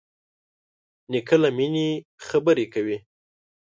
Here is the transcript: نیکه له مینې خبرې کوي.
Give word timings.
نیکه 1.11 1.35
له 1.41 1.49
مینې 1.57 1.87
خبرې 2.27 2.65
کوي. 2.73 2.97